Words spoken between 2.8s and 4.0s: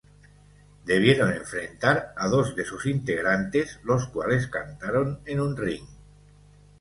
integrantes